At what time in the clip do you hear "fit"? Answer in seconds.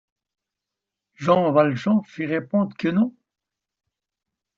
2.03-2.25